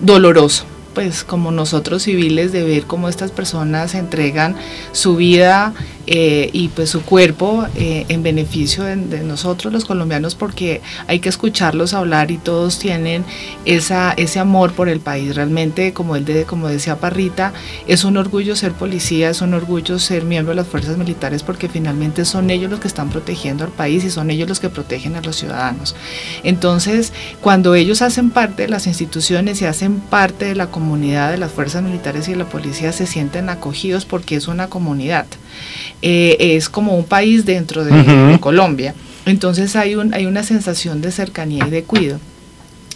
doloroso 0.00 0.64
pues 0.94 1.24
como 1.24 1.50
nosotros 1.50 2.04
civiles 2.04 2.52
de 2.52 2.64
ver 2.64 2.84
cómo 2.84 3.10
estas 3.10 3.30
personas 3.30 3.94
entregan 3.94 4.56
su 4.92 5.14
vida 5.14 5.74
eh, 6.06 6.50
y 6.52 6.68
pues 6.68 6.90
su 6.90 7.02
cuerpo 7.02 7.66
eh, 7.74 8.04
en 8.08 8.22
beneficio 8.22 8.84
de, 8.84 8.96
nosotros 8.96 9.72
los 9.72 9.84
colombianos 9.84 10.34
porque 10.34 10.80
hay 11.08 11.18
que 11.18 11.28
escucharlos 11.28 11.94
hablar 11.94 12.30
y 12.30 12.38
todos 12.38 12.78
tienen 12.78 13.24
esa, 13.64 14.12
ese 14.12 14.38
amor 14.38 14.72
por 14.72 14.88
el 14.88 15.00
país. 15.00 15.34
Realmente, 15.34 15.92
como, 15.92 16.16
él 16.16 16.24
de, 16.24 16.44
como 16.44 16.68
decía 16.68 16.96
Parrita, 16.96 17.52
es 17.88 18.04
un 18.04 18.16
orgullo 18.16 18.54
ser 18.54 18.72
policía, 18.72 19.30
es 19.30 19.40
un 19.40 19.54
orgullo 19.54 19.98
ser 19.98 20.24
miembro 20.24 20.50
de 20.50 20.56
las 20.56 20.66
fuerzas 20.66 20.96
militares 20.96 21.42
porque 21.42 21.68
finalmente 21.68 22.24
son 22.24 22.50
ellos 22.50 22.70
los 22.70 22.80
que 22.80 22.88
están 22.88 23.10
protegiendo 23.10 23.64
al 23.64 23.70
país 23.70 24.04
y 24.04 24.10
son 24.10 24.30
ellos 24.30 24.48
los 24.48 24.60
que 24.60 24.68
protegen 24.68 25.16
a 25.16 25.22
los 25.22 25.36
ciudadanos. 25.36 25.96
Entonces, 26.44 27.12
cuando 27.40 27.74
ellos 27.74 28.02
hacen 28.02 28.30
parte 28.30 28.62
de 28.62 28.68
las 28.68 28.86
instituciones 28.86 29.60
y 29.60 29.66
hacen 29.66 30.00
parte 30.00 30.44
de 30.44 30.54
la 30.54 30.68
comunidad 30.68 31.30
de 31.30 31.38
las 31.38 31.52
fuerzas 31.52 31.82
militares 31.82 32.28
y 32.28 32.32
de 32.32 32.38
la 32.38 32.48
policía, 32.48 32.92
se 32.92 33.06
sienten 33.06 33.48
acogidos 33.48 34.04
porque 34.04 34.36
es 34.36 34.48
una 34.48 34.68
comunidad. 34.68 35.26
Eh, 36.02 36.36
es 36.38 36.68
como 36.68 36.96
un 36.96 37.04
país 37.04 37.44
dentro 37.44 37.84
de, 37.84 38.38
Colombia. 38.40 38.94
Entonces 39.24 39.74
hay, 39.76 39.96
un, 39.96 40.14
hay 40.14 40.26
una 40.26 40.42
sensación 40.42 41.00
de 41.00 41.10
cercanía 41.10 41.66
y 41.66 41.70
de 41.70 41.82
cuidado. 41.82 42.20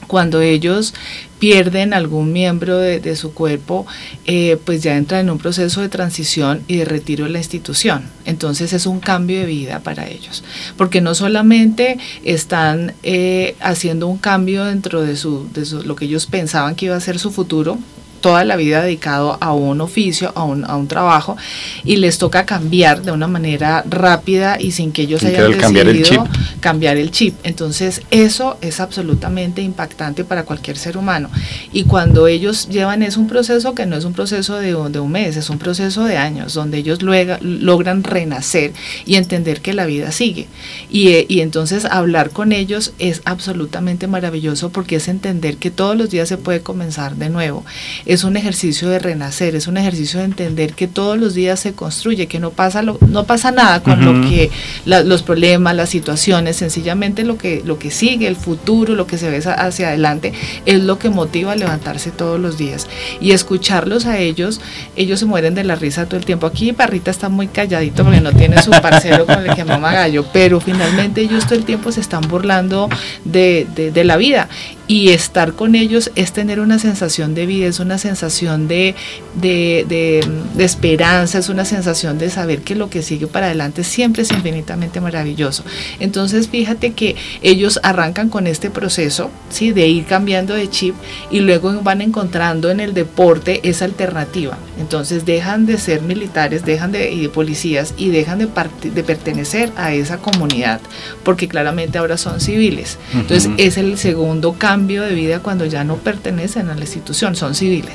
Cuando 0.06 0.40
ellos 0.40 0.94
pierden 1.38 1.94
algún 1.94 2.32
miembro 2.32 2.78
de, 2.78 3.16
su 3.16 3.32
cuerpo, 3.32 3.86
eh, 4.26 4.58
pues 4.64 4.82
ya 4.82 4.96
entran 4.96 5.20
en 5.20 5.30
un 5.30 5.38
proceso 5.38 5.80
de 5.80 5.88
transición 5.88 6.62
y 6.68 6.76
de 6.76 6.84
retiro 6.84 7.24
de 7.24 7.30
la 7.30 7.38
institución. 7.38 8.04
Entonces 8.24 8.72
es 8.72 8.86
un 8.86 9.00
cambio 9.00 9.38
de 9.38 9.46
vida 9.46 9.80
para 9.80 10.08
ellos, 10.08 10.42
porque 10.76 11.00
no 11.00 11.14
solamente 11.14 11.98
están 12.24 12.94
eh, 13.02 13.54
haciendo 13.60 14.08
un 14.08 14.18
cambio 14.18 14.64
dentro 14.64 15.02
de, 15.02 15.16
su, 15.16 15.48
de 15.52 15.64
lo 15.86 15.96
que 15.96 16.06
ellos 16.06 16.26
pensaban 16.26 16.74
que 16.74 16.86
iba 16.86 16.96
a 16.96 17.00
ser 17.00 17.18
su 17.18 17.30
futuro, 17.30 17.78
toda 18.20 18.44
la 18.44 18.56
vida 18.56 18.82
dedicado 18.82 19.38
a 19.40 19.52
un 19.52 19.80
oficio, 19.80 20.32
a 20.34 20.44
un, 20.44 20.64
a 20.64 20.76
un 20.76 20.88
trabajo, 20.88 21.36
y 21.84 21.96
les 21.96 22.18
toca 22.18 22.46
cambiar 22.46 23.02
de 23.02 23.12
una 23.12 23.26
manera 23.26 23.84
rápida 23.88 24.60
y 24.60 24.72
sin 24.72 24.92
que 24.92 25.02
ellos 25.02 25.22
hayan 25.22 25.52
decidido 25.52 25.60
cambiar 25.60 25.88
el, 25.88 26.02
chip. 26.02 26.20
cambiar 26.60 26.96
el 26.96 27.10
chip. 27.10 27.34
Entonces, 27.42 28.02
eso 28.10 28.58
es 28.60 28.80
absolutamente 28.80 29.62
impactante 29.62 30.24
para 30.24 30.44
cualquier 30.44 30.76
ser 30.76 30.96
humano. 30.96 31.30
Y 31.72 31.84
cuando 31.84 32.26
ellos 32.26 32.68
llevan 32.68 33.02
es 33.02 33.16
un 33.16 33.28
proceso 33.28 33.74
que 33.74 33.86
no 33.86 33.96
es 33.96 34.04
un 34.04 34.12
proceso 34.12 34.56
de, 34.56 34.72
de 34.90 35.00
un 35.00 35.12
mes, 35.12 35.36
es 35.36 35.50
un 35.50 35.58
proceso 35.58 36.04
de 36.04 36.16
años, 36.16 36.54
donde 36.54 36.78
ellos 36.78 37.02
luego, 37.02 37.36
logran 37.40 38.04
renacer 38.04 38.72
y 39.06 39.16
entender 39.16 39.60
que 39.60 39.72
la 39.72 39.86
vida 39.86 40.12
sigue. 40.12 40.48
Y, 40.90 41.26
y 41.32 41.40
entonces 41.40 41.84
hablar 41.84 42.30
con 42.30 42.52
ellos 42.52 42.92
es 42.98 43.22
absolutamente 43.24 44.06
maravilloso 44.06 44.70
porque 44.70 44.96
es 44.96 45.08
entender 45.08 45.56
que 45.56 45.70
todos 45.70 45.96
los 45.96 46.10
días 46.10 46.28
se 46.28 46.36
puede 46.36 46.60
comenzar 46.60 47.16
de 47.16 47.30
nuevo 47.30 47.64
es 48.10 48.24
un 48.24 48.36
ejercicio 48.36 48.88
de 48.88 48.98
renacer, 48.98 49.54
es 49.54 49.68
un 49.68 49.76
ejercicio 49.76 50.18
de 50.18 50.24
entender 50.24 50.72
que 50.72 50.88
todos 50.88 51.16
los 51.16 51.32
días 51.32 51.60
se 51.60 51.74
construye, 51.74 52.26
que 52.26 52.40
no 52.40 52.50
pasa, 52.50 52.82
lo, 52.82 52.98
no 53.06 53.22
pasa 53.22 53.52
nada 53.52 53.84
con 53.84 54.04
lo 54.04 54.28
que 54.28 54.50
los 54.84 55.22
problemas, 55.22 55.76
las 55.76 55.90
situaciones, 55.90 56.56
sencillamente 56.56 57.22
lo 57.22 57.38
que, 57.38 57.62
lo 57.64 57.78
que 57.78 57.92
sigue, 57.92 58.26
el 58.26 58.34
futuro, 58.34 58.96
lo 58.96 59.06
que 59.06 59.16
se 59.16 59.30
ve 59.30 59.38
hacia 59.38 59.90
adelante, 59.90 60.32
es 60.66 60.80
lo 60.80 60.98
que 60.98 61.08
motiva 61.08 61.52
a 61.52 61.54
levantarse 61.54 62.10
todos 62.10 62.40
los 62.40 62.58
días. 62.58 62.88
Y 63.20 63.30
escucharlos 63.30 64.06
a 64.06 64.18
ellos, 64.18 64.60
ellos 64.96 65.20
se 65.20 65.26
mueren 65.26 65.54
de 65.54 65.62
la 65.62 65.76
risa 65.76 66.06
todo 66.06 66.16
el 66.16 66.24
tiempo. 66.24 66.48
Aquí 66.48 66.72
Parrita 66.72 67.12
está 67.12 67.28
muy 67.28 67.46
calladito 67.46 68.02
porque 68.02 68.20
no 68.20 68.32
tiene 68.32 68.60
su 68.60 68.72
parcero 68.72 69.24
con 69.24 69.48
el 69.48 69.54
que 69.54 69.64
mama 69.64 69.92
gallo, 69.92 70.26
pero 70.32 70.60
finalmente 70.60 71.20
ellos 71.20 71.44
todo 71.44 71.54
el 71.54 71.64
tiempo 71.64 71.92
se 71.92 72.00
están 72.00 72.22
burlando 72.22 72.88
de, 73.24 73.68
de 73.72 74.02
la 74.02 74.16
vida 74.16 74.48
y 74.90 75.10
estar 75.10 75.52
con 75.52 75.76
ellos 75.76 76.10
es 76.16 76.32
tener 76.32 76.58
una 76.58 76.80
sensación 76.80 77.32
de 77.32 77.46
vida, 77.46 77.68
es 77.68 77.78
una 77.78 77.96
sensación 78.00 78.66
de, 78.66 78.94
de, 79.34 80.20
esperanza, 80.58 81.38
es 81.38 81.48
una 81.48 81.64
sensación 81.64 82.18
de 82.18 82.30
saber 82.30 82.62
que 82.62 82.74
lo 82.74 82.90
que 82.90 83.02
sigue 83.02 83.26
para 83.26 83.46
adelante 83.46 83.84
siempre 83.84 84.22
es 84.22 84.30
infinitamente 84.32 85.00
maravilloso. 85.00 85.64
Entonces 86.00 86.48
fíjate 86.48 86.92
que 86.92 87.16
ellos 87.42 87.78
arrancan 87.82 88.28
con 88.28 88.46
este 88.46 88.70
proceso 88.70 89.30
¿sí? 89.50 89.72
de 89.72 89.86
ir 89.86 90.04
cambiando 90.04 90.54
de 90.54 90.68
chip 90.68 90.94
y 91.30 91.40
luego 91.40 91.80
van 91.82 92.00
encontrando 92.00 92.70
en 92.70 92.80
el 92.80 92.94
deporte 92.94 93.60
esa 93.62 93.84
alternativa. 93.84 94.58
Entonces 94.78 95.24
dejan 95.24 95.66
de 95.66 95.78
ser 95.78 96.02
militares, 96.02 96.64
dejan 96.64 96.92
de, 96.92 97.30
policías 97.32 97.94
y 97.96 98.08
dejan 98.08 98.38
de, 98.38 98.48
de 98.90 99.04
pertenecer 99.04 99.72
a 99.76 99.92
esa 99.92 100.18
comunidad, 100.18 100.80
porque 101.22 101.48
claramente 101.48 101.98
ahora 101.98 102.16
son 102.16 102.40
civiles. 102.40 102.98
Entonces 103.14 103.50
es 103.58 103.76
el 103.76 103.98
segundo 103.98 104.54
cambio 104.54 105.02
de 105.02 105.14
vida 105.14 105.40
cuando 105.40 105.66
ya 105.66 105.84
no 105.84 105.96
pertenecen 105.96 106.68
a 106.68 106.74
la 106.74 106.80
institución, 106.80 107.36
son 107.36 107.54
civiles. 107.54 107.89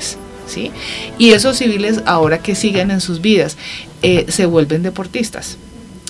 ¿Sí? 0.48 0.72
Y 1.18 1.32
esos 1.32 1.58
civiles, 1.58 2.02
ahora 2.06 2.40
que 2.40 2.56
siguen 2.56 2.92
en 2.92 3.02
sus 3.02 3.22
vidas, 3.22 3.58
eh, 4.02 4.26
se 4.30 4.46
vuelven 4.46 4.84
deportistas. 4.84 5.58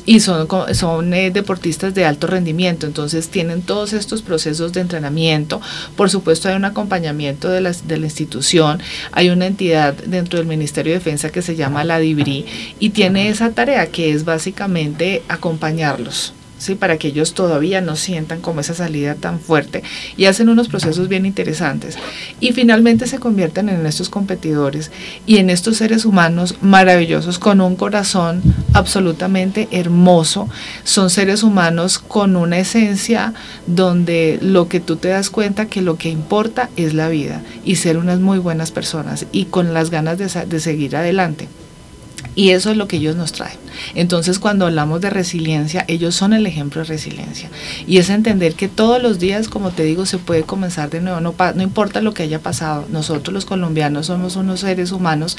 Y 0.08 0.20
son, 0.20 0.48
son 0.76 1.16
eh, 1.16 1.32
deportistas 1.32 1.96
de 1.96 2.06
alto 2.06 2.28
rendimiento, 2.28 2.86
entonces 2.86 3.30
tienen 3.30 3.64
todos 3.64 3.92
estos 3.92 4.22
procesos 4.22 4.72
de 4.72 4.82
entrenamiento. 4.82 5.60
Por 5.96 6.12
supuesto 6.12 6.48
hay 6.48 6.56
un 6.56 6.66
acompañamiento 6.66 7.50
de 7.50 7.76
de 7.86 7.98
la 7.98 8.06
institución, 8.06 8.84
hay 9.12 9.30
una 9.30 9.48
entidad 9.48 9.96
dentro 9.96 10.38
del 10.38 10.48
Ministerio 10.48 10.94
de 10.94 11.00
Defensa 11.00 11.32
que 11.32 11.42
se 11.42 11.56
llama 11.56 11.84
la 11.84 11.98
DIBRI 11.98 12.46
y 12.80 12.92
tiene 12.92 13.30
esa 13.30 13.50
tarea 13.50 13.88
que 13.88 14.12
es 14.12 14.26
básicamente 14.26 15.24
acompañarlos 15.28 16.35
para 16.80 16.98
que 16.98 17.10
ellos 17.10 17.34
todavía 17.34 17.82
no 17.82 17.96
sientan 17.96 18.42
como 18.42 18.60
esa 18.60 18.74
salida 18.74 19.16
tan 19.16 19.40
fuerte 19.40 19.84
y 20.18 20.26
hacen 20.26 20.50
unos 20.50 20.68
procesos 20.68 21.08
bien 21.08 21.26
interesantes. 21.26 21.98
Y 22.40 22.54
finalmente 22.54 23.08
se 23.08 23.20
convierten 23.20 23.70
en 23.70 23.86
estos 23.86 24.10
competidores 24.10 24.92
y 25.26 25.38
en 25.38 25.50
estos 25.50 25.78
seres 25.78 26.06
humanos 26.06 26.56
maravillosos 26.62 27.40
con 27.40 27.62
un 27.62 27.76
corazón 27.76 28.42
absolutamente 28.74 29.68
hermoso. 29.72 30.50
Son 30.84 31.10
seres 31.10 31.44
humanos 31.44 32.00
con 32.00 32.36
una 32.36 32.58
esencia 32.58 33.34
donde 33.68 34.40
lo 34.42 34.68
que 34.68 34.80
tú 34.80 34.96
te 34.96 35.10
das 35.10 35.30
cuenta 35.30 35.68
que 35.68 35.82
lo 35.82 35.98
que 35.98 36.10
importa 36.10 36.70
es 36.76 36.94
la 36.94 37.10
vida 37.10 37.44
y 37.64 37.76
ser 37.76 37.98
unas 37.98 38.20
muy 38.20 38.40
buenas 38.40 38.72
personas 38.72 39.28
y 39.32 39.46
con 39.46 39.74
las 39.74 39.90
ganas 39.92 40.18
de, 40.18 40.46
de 40.46 40.60
seguir 40.60 40.96
adelante. 40.96 41.48
Y 42.36 42.50
eso 42.50 42.70
es 42.72 42.78
lo 42.78 42.88
que 42.88 42.98
ellos 42.98 43.16
nos 43.16 43.32
traen. 43.32 43.58
Entonces, 43.94 44.40
cuando 44.40 44.66
hablamos 44.66 45.02
de 45.02 45.10
resiliencia, 45.10 45.86
ellos 45.88 46.16
son 46.16 46.34
el 46.34 46.46
ejemplo 46.46 46.82
de 46.82 46.88
resiliencia. 46.88 47.50
Y 47.88 47.98
es 47.98 48.10
entender 48.10 48.56
que 48.56 48.68
todos 48.68 49.02
los 49.02 49.20
días, 49.20 49.48
como 49.48 49.72
te 49.72 49.84
digo, 49.84 50.06
se 50.06 50.18
puede 50.18 50.44
comenzar 50.44 50.90
de 50.90 51.02
nuevo. 51.02 51.22
No, 51.22 51.34
importa 51.62 52.02
lo 52.02 52.14
que 52.14 52.24
haya 52.24 52.40
pasado. 52.40 52.86
Nosotros 52.90 53.34
los 53.34 53.46
colombianos 53.46 54.08
somos 54.08 54.36
unos 54.36 54.60
seres 54.62 54.92
humanos 54.92 55.38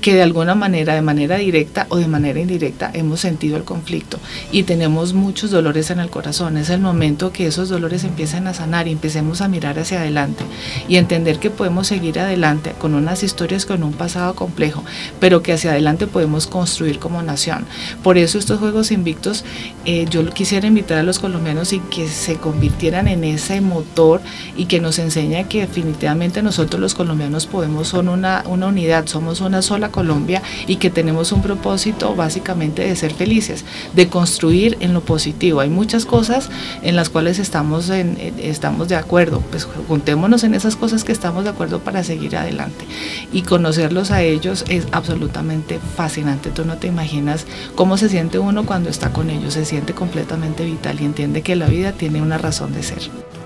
que 0.00 0.14
de 0.14 0.22
alguna 0.22 0.54
manera, 0.54 0.94
de 0.94 1.02
manera 1.02 1.36
directa 1.36 1.86
o 1.90 1.96
de 1.96 2.08
manera 2.08 2.40
indirecta, 2.40 2.90
hemos 2.92 3.20
sentido 3.20 3.56
el 3.56 3.64
conflicto. 3.64 4.18
Y 4.50 4.64
tenemos 4.64 5.12
muchos 5.14 5.50
dolores 5.50 5.90
en 5.90 6.00
el 6.00 6.10
corazón. 6.10 6.56
Es 6.56 6.70
el 6.70 6.80
momento 6.80 7.32
que 7.32 7.46
esos 7.46 7.68
dolores 7.68 8.04
empiecen 8.04 8.46
a 8.48 8.54
sanar 8.54 8.88
y 8.88 8.92
empecemos 8.92 9.40
a 9.40 9.48
mirar 9.48 9.78
hacia 9.78 10.00
adelante. 10.00 10.44
Y 10.88 10.96
entender 10.96 11.38
que 11.38 11.50
podemos 11.50 11.86
seguir 11.86 12.18
adelante 12.18 12.72
con 12.78 12.94
unas 12.94 13.22
historias 13.22 13.66
con 13.66 13.82
un 13.82 13.92
pasado 13.92 14.34
complejo, 14.34 14.82
pero 15.20 15.42
que 15.42 15.52
hacia 15.52 15.70
adelante 15.70 16.06
podemos 16.06 16.31
construir 16.46 16.98
como 16.98 17.22
nación. 17.22 17.66
Por 18.02 18.18
eso 18.18 18.38
estos 18.38 18.58
Juegos 18.58 18.90
Invictos, 18.90 19.44
eh, 19.84 20.06
yo 20.10 20.24
quisiera 20.30 20.66
invitar 20.66 20.98
a 20.98 21.02
los 21.02 21.18
colombianos 21.18 21.72
y 21.72 21.80
que 21.80 22.08
se 22.08 22.36
convirtieran 22.36 23.08
en 23.08 23.24
ese 23.24 23.60
motor 23.60 24.20
y 24.56 24.66
que 24.66 24.80
nos 24.80 24.98
enseñe 24.98 25.44
que 25.48 25.60
definitivamente 25.60 26.42
nosotros 26.42 26.80
los 26.80 26.94
colombianos 26.94 27.46
podemos, 27.46 27.88
son 27.88 28.08
una, 28.08 28.44
una 28.46 28.68
unidad, 28.68 29.06
somos 29.06 29.40
una 29.40 29.62
sola 29.62 29.90
Colombia 29.90 30.42
y 30.66 30.76
que 30.76 30.90
tenemos 30.90 31.32
un 31.32 31.42
propósito 31.42 32.14
básicamente 32.14 32.82
de 32.82 32.96
ser 32.96 33.12
felices, 33.12 33.64
de 33.94 34.08
construir 34.08 34.76
en 34.80 34.94
lo 34.94 35.00
positivo. 35.00 35.60
Hay 35.60 35.70
muchas 35.70 36.04
cosas 36.04 36.48
en 36.82 36.96
las 36.96 37.08
cuales 37.08 37.38
estamos, 37.38 37.90
en, 37.90 38.16
estamos 38.38 38.88
de 38.88 38.96
acuerdo, 38.96 39.42
pues 39.50 39.66
juntémonos 39.88 40.44
en 40.44 40.54
esas 40.54 40.76
cosas 40.76 41.04
que 41.04 41.12
estamos 41.12 41.44
de 41.44 41.50
acuerdo 41.50 41.80
para 41.80 42.04
seguir 42.04 42.36
adelante 42.36 42.86
y 43.32 43.42
conocerlos 43.42 44.10
a 44.10 44.22
ellos 44.22 44.64
es 44.68 44.86
absolutamente 44.92 45.80
fácil 45.96 46.21
Tú 46.54 46.64
no 46.64 46.76
te 46.76 46.86
imaginas 46.86 47.46
cómo 47.74 47.96
se 47.96 48.08
siente 48.08 48.38
uno 48.38 48.64
cuando 48.64 48.90
está 48.90 49.12
con 49.12 49.30
ellos. 49.30 49.54
Se 49.54 49.64
siente 49.64 49.92
completamente 49.92 50.64
vital 50.64 51.00
y 51.00 51.04
entiende 51.04 51.42
que 51.42 51.56
la 51.56 51.66
vida 51.66 51.92
tiene 51.92 52.22
una 52.22 52.38
razón 52.38 52.72
de 52.72 52.82
ser. 52.82 53.00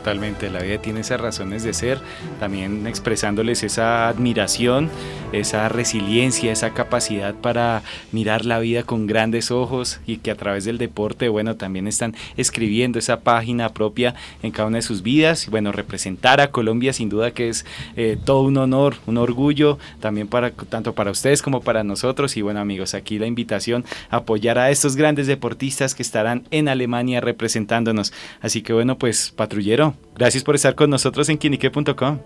Totalmente, 0.07 0.51
la 0.51 0.61
vida 0.61 0.79
tiene 0.79 1.01
esas 1.01 1.21
razones 1.21 1.65
de 1.65 1.75
ser, 1.75 1.99
también 2.39 2.87
expresándoles 2.87 3.65
esa 3.65 4.07
admiración, 4.07 4.89
esa 5.33 5.69
resiliencia, 5.69 6.53
esa 6.53 6.75
capacidad 6.75 7.35
para 7.35 7.83
mirar 8.13 8.45
la 8.45 8.61
vida 8.61 8.85
con 8.85 9.09
grandes 9.09 9.51
ojos 9.51 9.99
y 10.07 10.19
que 10.19 10.31
a 10.31 10.37
través 10.37 10.65
del 10.65 10.79
deporte, 10.79 11.29
bueno, 11.29 11.57
también 11.57 11.89
están 11.89 12.15
escribiendo 12.37 13.01
esa 13.01 13.19
página 13.19 13.71
propia 13.71 14.15
en 14.45 14.53
cada 14.53 14.69
una 14.69 14.77
de 14.77 14.83
sus 14.83 15.03
vidas. 15.03 15.49
Y 15.49 15.51
bueno, 15.51 15.73
representar 15.73 16.41
a 16.41 16.53
Colombia 16.53 16.93
sin 16.93 17.09
duda 17.09 17.33
que 17.33 17.49
es 17.49 17.67
eh, 17.97 18.17
todo 18.25 18.43
un 18.43 18.59
honor, 18.59 18.99
un 19.07 19.19
orgullo, 19.19 19.77
también 19.99 20.29
para 20.29 20.53
tanto 20.53 20.95
para 20.95 21.11
ustedes 21.11 21.43
como 21.43 21.63
para 21.63 21.83
nosotros. 21.83 22.37
Y 22.37 22.43
bueno, 22.43 22.61
amigos, 22.67 22.95
aquí 22.95 23.19
la 23.19 23.27
invitación 23.27 23.85
a 24.11 24.17
apoyar 24.19 24.59
a 24.59 24.71
estos 24.71 24.97
grandes 24.97 25.27
deportistas 25.27 25.95
que 25.95 26.03
estarán 26.03 26.43
en 26.51 26.69
Alemania 26.69 27.21
representándonos. 27.21 28.13
Así 28.43 28.63
que 28.63 28.73
bueno, 28.73 28.99
pues 28.99 29.33
patrullero, 29.35 29.95
Gracias 30.19 30.45
por 30.45 30.55
estar 30.55 30.75
con 30.75 30.89
nosotros 30.89 31.29
en 31.29 31.37
quinique.com. 31.37 32.19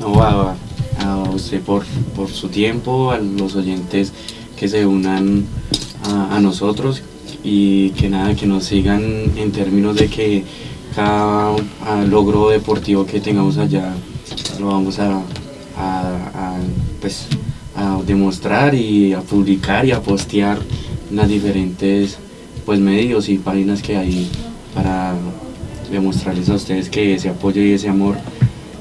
No, 0.00 0.22
a, 0.22 0.56
a, 0.98 1.16
usted 1.30 1.62
por, 1.62 1.84
por, 2.16 2.28
su 2.28 2.48
tiempo, 2.48 3.12
a 3.12 3.18
los 3.18 3.54
oyentes 3.54 4.12
que 4.56 4.66
se 4.66 4.84
unan 4.84 5.46
a, 6.04 6.40
nosotros 6.40 7.02
y 7.44 7.90
que 7.90 8.08
nada, 8.08 8.34
que 8.34 8.46
nos 8.46 8.64
sigan 8.64 9.02
en 9.36 9.52
términos 9.52 9.94
de 9.94 10.08
que 10.08 10.44
cada 10.96 11.54
logro 12.08 12.50
deportivo 12.50 13.06
que 13.06 13.20
tengamos 13.20 13.56
allá 13.56 13.94
lo 14.58 14.66
vamos 14.66 14.98
a, 14.98 15.22
pues, 17.00 17.28
a 17.76 18.00
demostrar 18.06 18.74
y 18.74 19.12
a 19.12 19.20
publicar 19.20 19.84
y 19.84 19.92
a 19.92 20.00
postear 20.00 20.58
las 21.10 21.28
diferentes 21.28 22.18
pues, 22.64 22.78
medios 22.80 23.28
y 23.28 23.38
páginas 23.38 23.82
que 23.82 23.96
hay 23.96 24.30
para 24.74 25.14
demostrarles 25.90 26.48
a 26.48 26.54
ustedes 26.54 26.88
que 26.88 27.14
ese 27.14 27.28
apoyo 27.28 27.62
y 27.62 27.72
ese 27.72 27.88
amor 27.88 28.16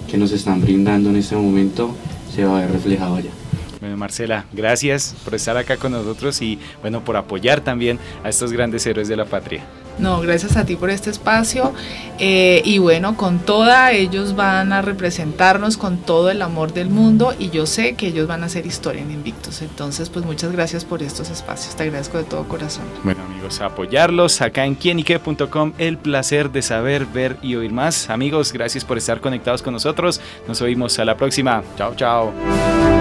que 0.10 0.18
nos 0.18 0.32
están 0.32 0.62
brindando 0.62 1.10
en 1.10 1.18
este 1.18 1.36
momento 1.36 1.96
se 2.34 2.46
va 2.46 2.58
a 2.58 2.62
ver 2.62 2.72
reflejado 2.72 3.16
allá. 3.16 3.32
Bueno, 3.80 3.98
Marcela, 3.98 4.46
gracias 4.54 5.16
por 5.24 5.36
estar 5.36 5.58
acá 5.58 5.78
con 5.78 5.92
nosotros 5.92 6.42
y 6.42 6.60
bueno, 6.82 7.04
por 7.04 7.18
apoyar 7.18 7.62
también 7.62 8.00
a 8.24 8.30
estos 8.30 8.52
grandes 8.52 8.86
héroes 8.86 9.08
de 9.08 9.16
la 9.18 9.26
patria. 9.26 9.64
No, 9.98 10.22
gracias 10.22 10.58
a 10.58 10.66
ti 10.66 10.76
por 10.76 10.90
este 10.90 11.10
espacio. 11.10 11.74
Eh, 12.20 12.62
y 12.66 12.78
bueno, 12.78 13.18
con 13.18 13.40
toda, 13.40 13.92
ellos 13.92 14.36
van 14.36 14.74
a 14.74 14.82
representarnos 14.82 15.78
con 15.78 15.98
todo 15.98 16.30
el 16.30 16.42
amor 16.42 16.74
del 16.74 16.90
mundo 16.90 17.34
y 17.38 17.50
yo 17.50 17.66
sé 17.66 17.94
que 17.96 18.08
ellos 18.08 18.28
van 18.28 18.44
a 18.44 18.46
hacer 18.46 18.66
historia 18.66 19.02
en 19.02 19.12
Invictus. 19.12 19.62
Entonces, 19.62 20.10
pues 20.10 20.26
muchas 20.26 20.52
gracias 20.52 20.86
por 20.86 21.02
estos 21.04 21.30
espacios. 21.30 21.76
Te 21.76 21.84
agradezco 21.84 22.18
de 22.18 22.24
todo 22.24 22.48
corazón. 22.48 22.84
Bueno, 23.04 23.24
amigos, 23.24 23.62
apoyarlos 23.62 24.42
acá 24.42 24.66
en 24.66 24.76
quienique.com. 24.76 25.74
El 25.78 25.98
placer 25.98 26.52
de 26.52 26.62
saber, 26.62 27.06
ver 27.06 27.38
y 27.42 27.56
oír 27.56 27.72
más. 27.72 28.10
Amigos, 28.10 28.54
gracias 28.54 28.86
por 28.86 28.98
estar 28.98 29.22
conectados 29.22 29.62
con 29.62 29.74
nosotros. 29.74 30.22
Nos 30.48 30.62
oímos 30.62 30.98
a 31.00 31.06
la 31.06 31.18
próxima. 31.18 31.64
Chao, 31.78 31.96
chao. 31.96 33.01